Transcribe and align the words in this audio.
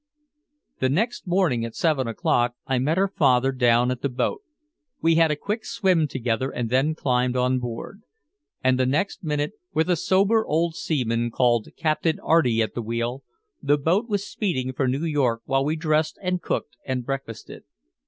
The 0.79 0.89
next 0.89 1.27
morning 1.27 1.63
at 1.63 1.75
seven 1.75 2.07
o'clock 2.07 2.55
I 2.65 2.79
met 2.79 2.97
her 2.97 3.07
father 3.07 3.51
down 3.51 3.91
at 3.91 4.01
the 4.01 4.09
boat. 4.09 4.41
We 4.99 5.13
had 5.13 5.29
a 5.29 5.35
quick 5.35 5.63
swim 5.63 6.07
together 6.07 6.49
and 6.49 6.71
then 6.71 6.95
climbed 6.95 7.35
on 7.35 7.59
board. 7.59 8.01
And 8.63 8.79
the 8.79 8.87
next 8.87 9.23
minute, 9.23 9.51
with 9.75 9.91
a 9.91 9.95
sober 9.95 10.43
old 10.43 10.73
seaman 10.73 11.29
called 11.29 11.67
"Captain 11.77 12.19
Arty" 12.21 12.63
at 12.63 12.73
the 12.73 12.81
wheel, 12.81 13.21
the 13.61 13.77
boat 13.77 14.09
was 14.09 14.25
speeding 14.25 14.73
for 14.73 14.87
New 14.87 15.05
York 15.05 15.43
while 15.45 15.63
we 15.63 15.75
dressed 15.75 16.17
and 16.23 16.41
cooked 16.41 16.77
and 16.83 17.05
breakfasted. 17.05 17.61